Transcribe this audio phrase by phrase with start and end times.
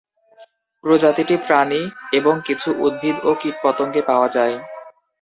[0.83, 1.81] প্রজাতিটি প্রাণী
[2.13, 4.55] এবং কিছু উদ্ভিদ ও কীটপতঙ্গে পাওয়া যায়।